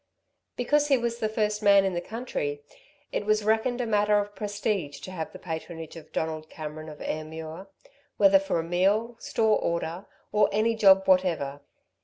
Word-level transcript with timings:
Because 0.55 0.87
he 0.87 0.97
was 0.97 1.19
the 1.19 1.29
first 1.29 1.61
man 1.61 1.85
in 1.85 1.93
the 1.93 2.01
country, 2.01 2.63
it 3.11 3.23
was 3.23 3.43
reckoned 3.43 3.79
a 3.79 3.85
matter 3.85 4.17
of 4.17 4.33
prestige 4.33 4.99
to 5.01 5.11
have 5.11 5.31
the 5.31 5.37
patronage 5.37 5.95
of 5.95 6.11
Donald 6.11 6.49
Cameron 6.49 6.89
of 6.89 7.01
Ayrmuir, 7.03 7.67
whether 8.17 8.39
for 8.39 8.57
a 8.59 8.63
meal, 8.63 9.15
store 9.19 9.59
order, 9.59 10.07
or 10.31 10.49
any 10.51 10.73
job 10.73 11.03
whatever. 11.07 11.61